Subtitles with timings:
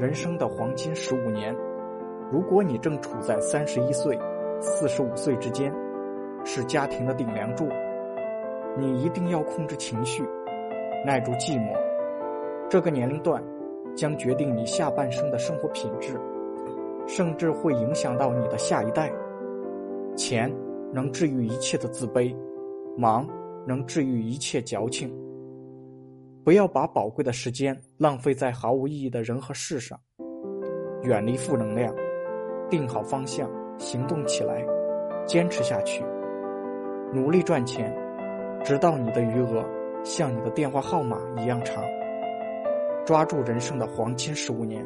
[0.00, 1.54] 人生的黄金十五年，
[2.32, 4.18] 如果你正处在三十一岁、
[4.58, 5.70] 四十五岁之间，
[6.42, 7.68] 是家庭的顶梁柱，
[8.78, 10.22] 你一定要控制情绪，
[11.04, 11.78] 耐住寂寞。
[12.70, 13.44] 这个年龄段
[13.94, 16.18] 将决定你下半生的生活品质，
[17.06, 19.12] 甚至会影响到你的下一代。
[20.16, 20.50] 钱
[20.94, 22.34] 能治愈一切的自卑，
[22.96, 23.28] 忙
[23.66, 25.14] 能治愈一切矫情。
[26.50, 29.96] 不要把宝贵的时间浪费在毫无意义的人和事上。
[31.04, 31.94] 远离负能量，
[32.68, 33.48] 定好方向，
[33.78, 34.66] 行动起来，
[35.24, 36.04] 坚持下去，
[37.14, 37.96] 努力赚钱，
[38.64, 39.64] 直到你的余额
[40.02, 41.84] 像你的电话号码一样长。
[43.06, 44.84] 抓住人生的黄金十五年。